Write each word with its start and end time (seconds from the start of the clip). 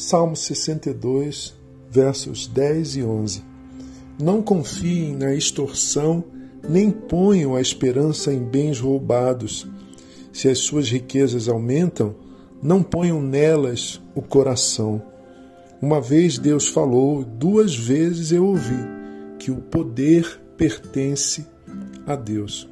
Salmo 0.00 0.34
62, 0.34 1.54
versos 1.90 2.46
10 2.46 2.96
e 2.96 3.02
11. 3.02 3.44
Não 4.18 4.40
confiem 4.40 5.14
na 5.14 5.34
extorsão, 5.34 6.24
nem 6.66 6.90
ponham 6.90 7.54
a 7.54 7.60
esperança 7.60 8.32
em 8.32 8.42
bens 8.42 8.80
roubados. 8.80 9.68
Se 10.32 10.48
as 10.48 10.60
suas 10.60 10.88
riquezas 10.88 11.50
aumentam, 11.50 12.16
não 12.62 12.82
ponham 12.82 13.20
nelas 13.20 14.00
o 14.14 14.22
coração. 14.22 15.02
Uma 15.82 16.00
vez 16.00 16.38
Deus 16.38 16.66
falou, 16.66 17.22
duas 17.22 17.76
vezes 17.76 18.32
eu 18.32 18.46
ouvi, 18.46 18.82
que 19.38 19.50
o 19.50 19.56
poder 19.56 20.40
pertence 20.56 21.46
a 22.06 22.16
Deus. 22.16 22.66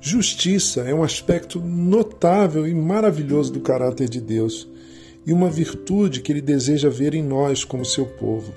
Justiça 0.00 0.82
é 0.82 0.94
um 0.94 1.02
aspecto 1.02 1.58
notável 1.58 2.68
e 2.68 2.72
maravilhoso 2.72 3.52
do 3.52 3.58
caráter 3.58 4.08
de 4.08 4.20
Deus 4.20 4.72
e 5.26 5.32
uma 5.32 5.50
virtude 5.50 6.20
que 6.20 6.32
ele 6.32 6.40
deseja 6.40 6.88
ver 6.88 7.14
em 7.14 7.22
nós 7.22 7.64
como 7.64 7.84
seu 7.84 8.06
povo. 8.06 8.54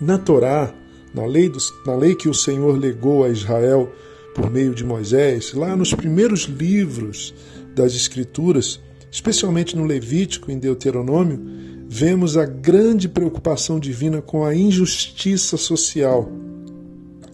Na 0.00 0.18
Torá, 0.18 0.74
na 1.14 1.24
lei, 1.24 1.48
do, 1.48 1.58
na 1.86 1.94
lei 1.94 2.14
que 2.14 2.28
o 2.28 2.34
Senhor 2.34 2.78
legou 2.78 3.24
a 3.24 3.28
Israel 3.28 3.92
por 4.34 4.50
meio 4.50 4.74
de 4.74 4.84
Moisés, 4.84 5.52
lá 5.52 5.76
nos 5.76 5.94
primeiros 5.94 6.42
livros 6.42 7.32
das 7.74 7.94
Escrituras, 7.94 8.80
especialmente 9.10 9.76
no 9.76 9.84
Levítico 9.84 10.50
e 10.50 10.54
em 10.54 10.58
Deuteronômio, 10.58 11.40
vemos 11.88 12.36
a 12.36 12.44
grande 12.44 13.08
preocupação 13.08 13.78
divina 13.78 14.20
com 14.20 14.44
a 14.44 14.54
injustiça 14.54 15.56
social. 15.56 16.30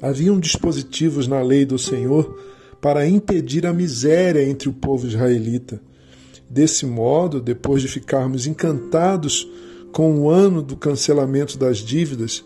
Haviam 0.03 0.39
dispositivos 0.39 1.27
na 1.27 1.41
lei 1.41 1.65
do 1.65 1.79
Senhor 1.79 2.39
para 2.81 3.09
impedir 3.09 3.67
a 3.67 3.73
miséria 3.73 4.43
entre 4.43 4.69
o 4.69 4.73
povo 4.73 5.07
israelita. 5.07 5.81
Desse 6.51 6.85
modo, 6.85 7.41
depois 7.41 7.81
de 7.81 7.87
ficarmos 7.87 8.45
encantados 8.45 9.49
com 9.93 10.19
o 10.19 10.29
ano 10.29 10.61
do 10.61 10.77
cancelamento 10.77 11.57
das 11.57 11.79
dívidas 11.79 12.45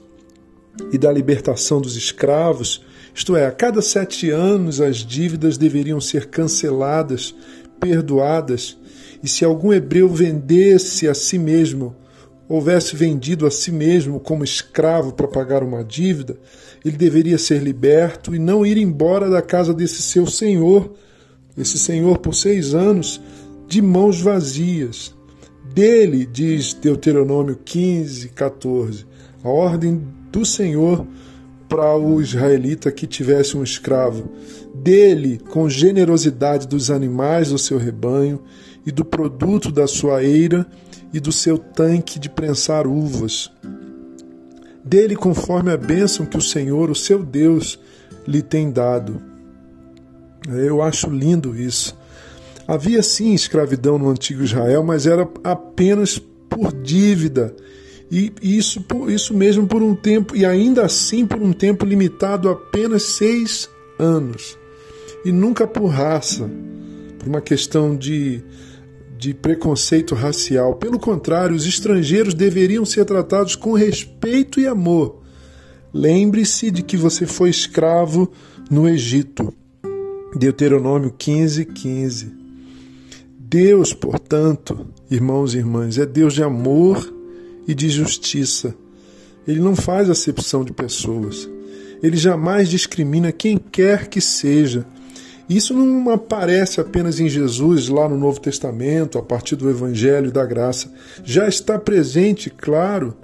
e 0.92 0.98
da 0.98 1.10
libertação 1.10 1.80
dos 1.80 1.96
escravos, 1.96 2.84
isto 3.14 3.34
é, 3.34 3.46
a 3.46 3.50
cada 3.50 3.80
sete 3.80 4.28
anos 4.28 4.78
as 4.78 4.98
dívidas 4.98 5.56
deveriam 5.56 6.02
ser 6.02 6.26
canceladas, 6.26 7.34
perdoadas, 7.80 8.76
e 9.22 9.28
se 9.28 9.42
algum 9.42 9.72
hebreu 9.72 10.08
vendesse 10.10 11.08
a 11.08 11.14
si 11.14 11.38
mesmo, 11.38 11.96
houvesse 12.46 12.94
vendido 12.94 13.46
a 13.46 13.50
si 13.50 13.72
mesmo 13.72 14.20
como 14.20 14.44
escravo 14.44 15.14
para 15.14 15.26
pagar 15.26 15.62
uma 15.62 15.82
dívida, 15.82 16.36
ele 16.84 16.98
deveria 16.98 17.38
ser 17.38 17.62
liberto 17.62 18.34
e 18.34 18.38
não 18.38 18.66
ir 18.66 18.76
embora 18.76 19.30
da 19.30 19.40
casa 19.40 19.72
desse 19.72 20.02
seu 20.02 20.26
senhor, 20.26 20.92
esse 21.56 21.78
senhor 21.78 22.18
por 22.18 22.34
seis 22.34 22.74
anos, 22.74 23.18
de 23.66 23.82
mãos 23.82 24.20
vazias. 24.20 25.14
Dele, 25.74 26.26
diz 26.26 26.74
Deuteronômio 26.74 27.58
15, 27.64 28.28
14, 28.28 29.06
a 29.42 29.48
ordem 29.48 30.02
do 30.30 30.44
Senhor 30.44 31.06
para 31.68 31.96
o 31.96 32.20
israelita 32.20 32.92
que 32.92 33.06
tivesse 33.06 33.56
um 33.56 33.62
escravo. 33.62 34.30
Dele, 34.74 35.40
com 35.50 35.68
generosidade 35.68 36.68
dos 36.68 36.90
animais 36.90 37.48
do 37.48 37.58
seu 37.58 37.78
rebanho 37.78 38.40
e 38.86 38.92
do 38.92 39.04
produto 39.04 39.72
da 39.72 39.86
sua 39.86 40.22
eira 40.22 40.66
e 41.12 41.18
do 41.18 41.32
seu 41.32 41.58
tanque 41.58 42.18
de 42.18 42.28
prensar 42.28 42.86
uvas. 42.86 43.50
Dele, 44.84 45.16
conforme 45.16 45.72
a 45.72 45.76
bênção 45.76 46.26
que 46.26 46.36
o 46.36 46.42
Senhor, 46.42 46.90
o 46.90 46.94
seu 46.94 47.24
Deus, 47.24 47.78
lhe 48.26 48.42
tem 48.42 48.70
dado. 48.70 49.20
Eu 50.48 50.82
acho 50.82 51.08
lindo 51.08 51.56
isso. 51.56 51.96
Havia 52.66 53.02
sim 53.02 53.34
escravidão 53.34 53.98
no 53.98 54.08
antigo 54.08 54.42
Israel, 54.42 54.82
mas 54.82 55.06
era 55.06 55.28
apenas 55.42 56.18
por 56.48 56.72
dívida. 56.72 57.54
E 58.10 58.32
isso, 58.42 58.84
isso 59.08 59.34
mesmo 59.34 59.66
por 59.66 59.82
um 59.82 59.94
tempo, 59.94 60.36
e 60.36 60.46
ainda 60.46 60.84
assim 60.84 61.26
por 61.26 61.42
um 61.42 61.52
tempo 61.52 61.84
limitado 61.84 62.48
a 62.48 62.52
apenas 62.52 63.02
seis 63.02 63.68
anos. 63.98 64.56
E 65.24 65.32
nunca 65.32 65.66
por 65.66 65.86
raça, 65.86 66.48
por 67.18 67.28
uma 67.28 67.40
questão 67.40 67.96
de, 67.96 68.42
de 69.18 69.34
preconceito 69.34 70.14
racial. 70.14 70.76
Pelo 70.76 70.98
contrário, 70.98 71.56
os 71.56 71.66
estrangeiros 71.66 72.34
deveriam 72.34 72.84
ser 72.84 73.04
tratados 73.04 73.56
com 73.56 73.72
respeito 73.72 74.60
e 74.60 74.66
amor. 74.66 75.22
Lembre-se 75.92 76.70
de 76.70 76.82
que 76.82 76.96
você 76.96 77.26
foi 77.26 77.50
escravo 77.50 78.30
no 78.70 78.88
Egito. 78.88 79.52
Deuteronômio 80.36 81.14
15, 81.16 81.64
15. 81.66 82.43
Deus, 83.54 83.92
portanto, 83.92 84.84
irmãos 85.08 85.54
e 85.54 85.58
irmãs, 85.58 85.96
é 85.96 86.04
Deus 86.04 86.34
de 86.34 86.42
amor 86.42 87.08
e 87.68 87.72
de 87.72 87.88
justiça. 87.88 88.74
Ele 89.46 89.60
não 89.60 89.76
faz 89.76 90.10
acepção 90.10 90.64
de 90.64 90.72
pessoas. 90.72 91.48
Ele 92.02 92.16
jamais 92.16 92.68
discrimina 92.68 93.30
quem 93.30 93.56
quer 93.56 94.08
que 94.08 94.20
seja. 94.20 94.84
Isso 95.48 95.72
não 95.72 96.10
aparece 96.10 96.80
apenas 96.80 97.20
em 97.20 97.28
Jesus, 97.28 97.88
lá 97.88 98.08
no 98.08 98.18
Novo 98.18 98.40
Testamento, 98.40 99.18
a 99.18 99.22
partir 99.22 99.54
do 99.54 99.70
Evangelho 99.70 100.32
da 100.32 100.44
graça. 100.44 100.92
Já 101.22 101.46
está 101.46 101.78
presente, 101.78 102.50
claro, 102.50 103.16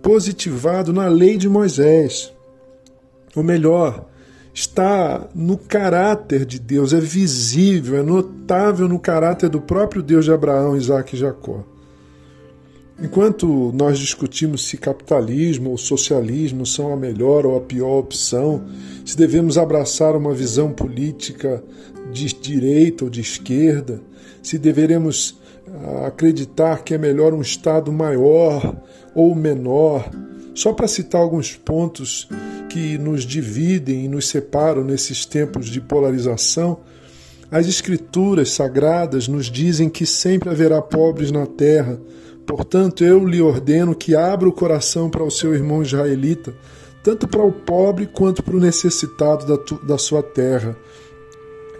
positivado 0.00 0.90
na 0.90 1.06
lei 1.06 1.36
de 1.36 1.50
Moisés. 1.50 2.32
Ou 3.36 3.42
melhor, 3.42 4.08
está 4.60 5.26
no 5.34 5.56
caráter 5.56 6.44
de 6.44 6.58
Deus, 6.58 6.92
é 6.92 7.00
visível, 7.00 7.98
é 7.98 8.02
notável 8.02 8.86
no 8.88 8.98
caráter 8.98 9.48
do 9.48 9.60
próprio 9.60 10.02
Deus 10.02 10.26
de 10.26 10.32
Abraão, 10.32 10.76
Isaac 10.76 11.14
e 11.14 11.18
Jacó. 11.18 11.64
Enquanto 13.02 13.72
nós 13.74 13.98
discutimos 13.98 14.68
se 14.68 14.76
capitalismo 14.76 15.70
ou 15.70 15.78
socialismo 15.78 16.66
são 16.66 16.92
a 16.92 16.96
melhor 16.96 17.46
ou 17.46 17.56
a 17.56 17.60
pior 17.62 17.98
opção, 17.98 18.62
se 19.04 19.16
devemos 19.16 19.56
abraçar 19.56 20.14
uma 20.14 20.34
visão 20.34 20.70
política 20.70 21.64
de 22.12 22.26
direita 22.26 23.04
ou 23.04 23.10
de 23.10 23.22
esquerda, 23.22 24.02
se 24.42 24.58
deveremos 24.58 25.40
ah, 25.66 26.08
acreditar 26.08 26.84
que 26.84 26.92
é 26.92 26.98
melhor 26.98 27.32
um 27.32 27.40
Estado 27.40 27.90
maior 27.90 28.76
ou 29.14 29.34
menor, 29.34 30.10
só 30.54 30.74
para 30.74 30.86
citar 30.86 31.22
alguns 31.22 31.56
pontos 31.56 32.28
que 32.70 32.96
nos 32.96 33.24
dividem 33.24 34.04
e 34.04 34.08
nos 34.08 34.28
separam 34.28 34.84
nesses 34.84 35.26
tempos 35.26 35.66
de 35.66 35.80
polarização, 35.80 36.78
as 37.50 37.66
Escrituras 37.66 38.50
sagradas 38.50 39.26
nos 39.26 39.50
dizem 39.50 39.88
que 39.88 40.06
sempre 40.06 40.48
haverá 40.48 40.80
pobres 40.80 41.32
na 41.32 41.46
terra. 41.46 42.00
Portanto, 42.46 43.04
eu 43.04 43.26
lhe 43.26 43.42
ordeno 43.42 43.92
que 43.92 44.14
abra 44.14 44.48
o 44.48 44.52
coração 44.52 45.10
para 45.10 45.24
o 45.24 45.30
seu 45.30 45.52
irmão 45.52 45.82
israelita, 45.82 46.54
tanto 47.02 47.26
para 47.26 47.42
o 47.42 47.50
pobre 47.50 48.06
quanto 48.06 48.40
para 48.40 48.56
o 48.56 48.60
necessitado 48.60 49.44
da, 49.46 49.58
tu, 49.58 49.84
da 49.84 49.98
sua 49.98 50.22
terra. 50.22 50.76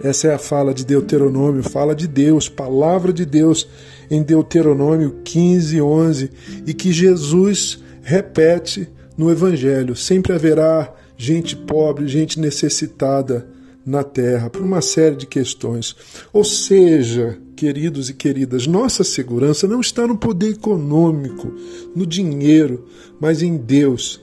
Essa 0.03 0.27
é 0.27 0.33
a 0.33 0.39
fala 0.39 0.73
de 0.73 0.83
Deuteronômio, 0.83 1.63
fala 1.63 1.95
de 1.95 2.07
Deus, 2.07 2.49
palavra 2.49 3.13
de 3.13 3.25
Deus 3.25 3.65
em 4.09 4.21
Deuteronômio 4.21 5.21
15, 5.23 5.81
11, 5.81 6.31
e 6.67 6.73
que 6.73 6.91
Jesus 6.91 7.81
repete 8.01 8.89
no 9.17 9.31
Evangelho. 9.31 9.95
Sempre 9.95 10.33
haverá 10.33 10.93
gente 11.17 11.55
pobre, 11.55 12.07
gente 12.07 12.39
necessitada 12.39 13.47
na 13.85 14.03
terra, 14.03 14.49
por 14.49 14.61
uma 14.61 14.81
série 14.81 15.15
de 15.15 15.25
questões. 15.25 15.95
Ou 16.31 16.43
seja, 16.43 17.37
queridos 17.55 18.09
e 18.09 18.13
queridas, 18.13 18.67
nossa 18.67 19.03
segurança 19.03 19.67
não 19.67 19.79
está 19.79 20.07
no 20.07 20.17
poder 20.17 20.51
econômico, 20.51 21.53
no 21.95 22.05
dinheiro, 22.05 22.87
mas 23.19 23.41
em 23.41 23.57
Deus. 23.57 24.21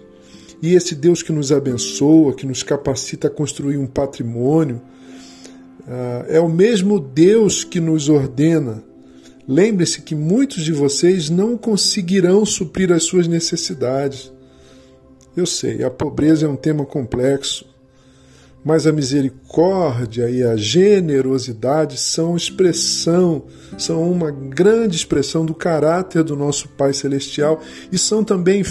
E 0.61 0.75
esse 0.75 0.95
Deus 0.95 1.23
que 1.23 1.33
nos 1.33 1.53
abençoa, 1.53 2.35
que 2.35 2.47
nos 2.47 2.63
capacita 2.63 3.29
a 3.29 3.31
construir 3.31 3.77
um 3.77 3.87
patrimônio, 3.87 4.81
ah, 5.87 6.27
é 6.29 6.41
o 6.41 6.49
mesmo 6.49 6.99
Deus 6.99 7.65
que 7.65 7.81
nos 7.81 8.09
ordena. 8.09 8.83
Lembre-se 9.47 10.03
que 10.03 10.15
muitos 10.15 10.63
de 10.63 10.73
vocês 10.73 11.31
não 11.31 11.57
conseguirão 11.57 12.45
suprir 12.45 12.93
as 12.93 13.05
suas 13.05 13.27
necessidades. 13.27 14.33
Eu 15.39 15.47
sei, 15.47 15.85
a 15.85 15.89
pobreza 15.89 16.47
é 16.47 16.49
um 16.49 16.57
tema 16.57 16.85
complexo, 16.85 17.65
mas 18.65 18.89
a 18.89 18.93
misericórdia 18.93 20.29
e 20.29 20.43
a 20.43 20.57
generosidade 20.57 21.97
são 21.97 22.37
expressão, 22.37 23.45
são 23.79 24.11
uma 24.11 24.33
grande 24.33 24.97
expressão 24.97 25.47
do 25.47 25.55
caráter 25.55 26.25
do 26.25 26.35
nosso 26.35 26.69
Pai 26.71 26.93
Celestial 26.93 27.61
e 27.93 27.97
são 27.97 28.25
também 28.25 28.65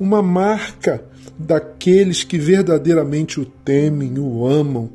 uma 0.00 0.22
marca 0.22 1.04
daqueles 1.38 2.24
que 2.24 2.38
verdadeiramente 2.38 3.38
o 3.38 3.44
temem, 3.44 4.18
o 4.18 4.46
amam 4.46 4.88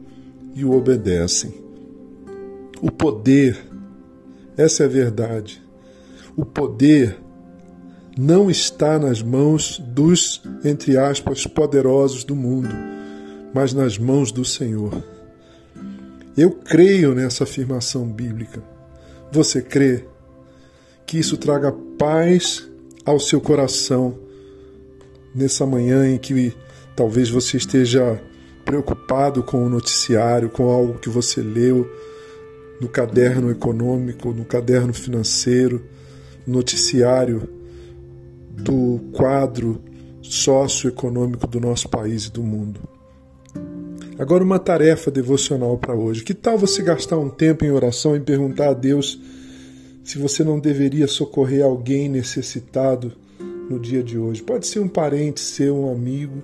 e 0.56 0.66
o 0.66 0.75
obedecem. 0.75 1.54
O 2.82 2.90
poder, 2.90 3.56
essa 4.58 4.82
é 4.82 4.88
a 4.88 4.90
verdade. 4.90 5.62
O 6.36 6.44
poder 6.44 7.20
não 8.18 8.50
está 8.50 9.00
nas 9.00 9.22
mãos 9.22 9.80
dos, 9.80 10.42
entre 10.64 10.98
aspas, 10.98 11.46
poderosos 11.46 12.24
do 12.24 12.36
mundo, 12.36 12.74
mas 13.54 13.74
nas 13.74 13.98
mãos 13.98 14.32
do 14.32 14.44
Senhor. 14.44 15.04
Eu 16.38 16.52
creio 16.52 17.14
nessa 17.14 17.44
afirmação 17.44 18.06
bíblica. 18.08 18.62
Você 19.32 19.62
crê? 19.62 20.06
Que 21.06 21.20
isso 21.20 21.38
traga 21.38 21.72
paz 21.98 22.68
ao 23.06 23.20
seu 23.20 23.42
coração 23.42 24.18
nessa 25.34 25.66
manhã 25.66 26.08
em 26.08 26.18
que 26.18 26.54
talvez 26.96 27.30
você 27.30 27.58
esteja 27.58 28.22
preocupado 28.64 29.42
com 29.42 29.66
o 29.66 29.70
noticiário, 29.70 30.50
com 30.50 30.70
algo 30.70 31.00
que 31.00 31.10
você 31.10 31.42
leu 31.42 31.90
no 32.80 32.88
caderno 32.88 33.50
econômico, 33.50 34.32
no 34.32 34.46
caderno 34.46 34.94
financeiro, 34.94 35.84
noticiário 36.46 37.59
do 38.64 39.00
quadro 39.14 39.82
socioeconômico 40.22 41.48
do 41.48 41.60
nosso 41.60 41.90
país 41.90 42.26
e 42.26 42.32
do 42.32 42.44
mundo. 42.44 42.80
Agora, 44.18 44.44
uma 44.44 44.60
tarefa 44.60 45.10
devocional 45.10 45.78
para 45.78 45.96
hoje. 45.96 46.24
Que 46.24 46.34
tal 46.34 46.58
você 46.58 46.84
gastar 46.84 47.18
um 47.18 47.30
tempo 47.30 47.64
em 47.64 47.72
oração 47.72 48.16
e 48.16 48.20
perguntar 48.20 48.70
a 48.70 48.74
Deus 48.74 49.18
se 50.04 50.18
você 50.18 50.44
não 50.44 50.60
deveria 50.60 51.08
socorrer 51.08 51.64
alguém 51.64 52.10
necessitado 52.10 53.14
no 53.70 53.80
dia 53.80 54.04
de 54.04 54.18
hoje? 54.18 54.44
Pode 54.44 54.68
ser 54.68 54.82
um 54.82 54.90
parente 54.90 55.40
seu, 55.40 55.74
um 55.74 55.92
amigo. 55.92 56.44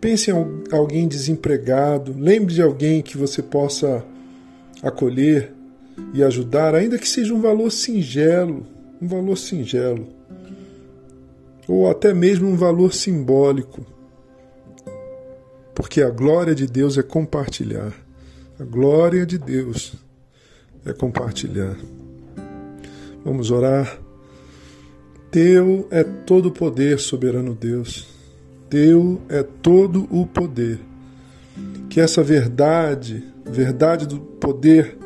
Pense 0.00 0.30
em 0.30 0.34
alguém 0.72 1.06
desempregado. 1.06 2.16
Lembre 2.18 2.52
de 2.52 2.62
alguém 2.62 3.00
que 3.00 3.16
você 3.16 3.40
possa 3.42 4.04
acolher 4.82 5.52
e 6.12 6.22
ajudar, 6.22 6.74
ainda 6.74 6.98
que 6.98 7.08
seja 7.08 7.32
um 7.32 7.40
valor 7.40 7.70
singelo, 7.70 8.66
um 9.00 9.06
valor 9.06 9.36
singelo, 9.36 10.08
ou 11.70 11.88
até 11.88 12.12
mesmo 12.12 12.48
um 12.48 12.56
valor 12.56 12.92
simbólico. 12.92 13.86
Porque 15.72 16.02
a 16.02 16.10
glória 16.10 16.52
de 16.52 16.66
Deus 16.66 16.98
é 16.98 17.02
compartilhar. 17.02 17.92
A 18.58 18.64
glória 18.64 19.24
de 19.24 19.38
Deus 19.38 19.94
é 20.84 20.92
compartilhar. 20.92 21.76
Vamos 23.24 23.52
orar. 23.52 24.00
Teu 25.30 25.86
é 25.92 26.02
todo 26.02 26.46
o 26.46 26.50
poder, 26.50 26.98
soberano 26.98 27.54
Deus. 27.54 28.08
Teu 28.68 29.20
é 29.28 29.44
todo 29.44 30.08
o 30.10 30.26
poder. 30.26 30.80
Que 31.88 32.00
essa 32.00 32.20
verdade, 32.20 33.22
verdade 33.46 34.08
do 34.08 34.18
poder 34.18 34.98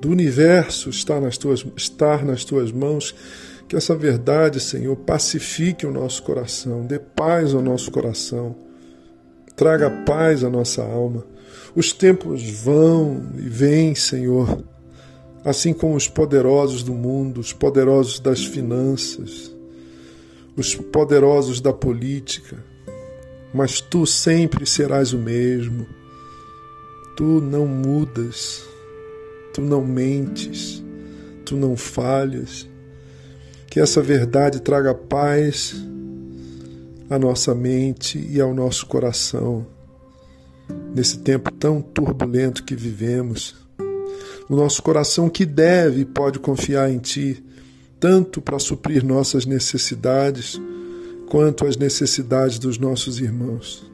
do 0.00 0.08
universo 0.08 0.90
está 0.90 1.20
nas 1.20 1.38
tuas, 1.38 1.64
estar 1.76 2.24
nas 2.24 2.44
tuas 2.44 2.72
mãos. 2.72 3.14
Que 3.70 3.76
essa 3.76 3.94
verdade, 3.94 4.58
Senhor, 4.58 4.96
pacifique 4.96 5.86
o 5.86 5.92
nosso 5.92 6.24
coração, 6.24 6.84
dê 6.84 6.98
paz 6.98 7.54
ao 7.54 7.62
nosso 7.62 7.88
coração, 7.92 8.56
traga 9.54 9.88
paz 10.04 10.42
à 10.42 10.50
nossa 10.50 10.82
alma. 10.82 11.24
Os 11.72 11.92
tempos 11.92 12.50
vão 12.50 13.30
e 13.38 13.48
vêm, 13.48 13.94
Senhor, 13.94 14.64
assim 15.44 15.72
como 15.72 15.94
os 15.94 16.08
poderosos 16.08 16.82
do 16.82 16.92
mundo, 16.92 17.38
os 17.38 17.52
poderosos 17.52 18.18
das 18.18 18.44
finanças, 18.44 19.54
os 20.56 20.74
poderosos 20.74 21.60
da 21.60 21.72
política, 21.72 22.56
mas 23.54 23.80
tu 23.80 24.04
sempre 24.04 24.66
serás 24.66 25.12
o 25.12 25.18
mesmo. 25.18 25.86
Tu 27.16 27.40
não 27.40 27.68
mudas, 27.68 28.64
tu 29.54 29.60
não 29.60 29.84
mentes, 29.84 30.82
tu 31.44 31.56
não 31.56 31.76
falhas. 31.76 32.68
Que 33.70 33.78
essa 33.78 34.02
verdade 34.02 34.60
traga 34.60 34.92
paz 34.92 35.76
à 37.08 37.16
nossa 37.16 37.54
mente 37.54 38.18
e 38.18 38.40
ao 38.40 38.52
nosso 38.52 38.84
coração 38.86 39.64
nesse 40.94 41.18
tempo 41.18 41.52
tão 41.52 41.80
turbulento 41.80 42.64
que 42.64 42.74
vivemos. 42.74 43.54
O 44.48 44.56
nosso 44.56 44.82
coração 44.82 45.28
que 45.28 45.46
deve 45.46 46.00
e 46.00 46.04
pode 46.04 46.40
confiar 46.40 46.90
em 46.90 46.98
Ti, 46.98 47.44
tanto 48.00 48.40
para 48.40 48.58
suprir 48.58 49.04
nossas 49.04 49.46
necessidades, 49.46 50.60
quanto 51.28 51.64
as 51.64 51.76
necessidades 51.76 52.58
dos 52.58 52.76
nossos 52.76 53.20
irmãos. 53.20 53.88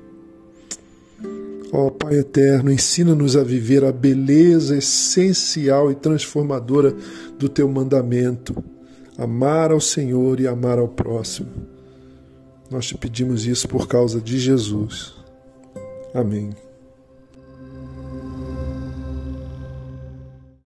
Ó 1.70 1.88
oh, 1.88 1.90
Pai 1.90 2.14
eterno, 2.14 2.72
ensina-nos 2.72 3.36
a 3.36 3.44
viver 3.44 3.84
a 3.84 3.92
beleza 3.92 4.78
essencial 4.78 5.90
e 5.90 5.94
transformadora 5.94 6.96
do 7.38 7.46
Teu 7.46 7.68
mandamento 7.68 8.64
amar 9.18 9.70
ao 9.70 9.80
Senhor 9.80 10.40
e 10.40 10.46
amar 10.46 10.78
ao 10.78 10.88
próximo. 10.88 11.50
Nós 12.70 12.86
te 12.86 12.96
pedimos 12.96 13.46
isso 13.46 13.68
por 13.68 13.86
causa 13.86 14.20
de 14.20 14.38
Jesus. 14.38 15.14
Amém. 16.14 16.65